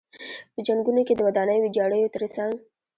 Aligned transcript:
په 0.53 0.59
جنګونو 0.67 1.01
کې 1.07 1.13
د 1.15 1.19
ودانیو 1.27 1.63
ویجاړیو 1.63 2.13
تر 2.15 2.23
څنګ. 2.35 2.53